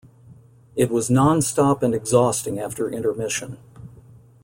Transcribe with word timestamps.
It 0.75 0.89
was 0.89 1.11
non-stop 1.11 1.83
and 1.83 1.93
exhausting 1.93 2.57
after 2.59 2.89
intermission. 2.89 3.59